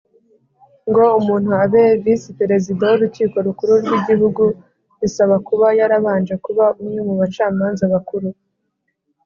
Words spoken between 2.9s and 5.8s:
Urukiko rukuru ry ‘igihugu bisaba kuba